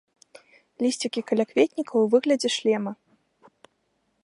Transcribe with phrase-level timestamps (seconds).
[0.85, 2.91] Лісцікі калякветніка ў выглядзе шлема.